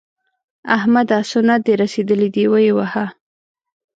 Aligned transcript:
احمده! 0.75 1.19
سنت 1.31 1.61
دې 1.65 1.73
رسېدلي 1.81 2.27
دي؛ 2.35 2.43
ویې 2.51 2.71
وهه. 2.77 3.05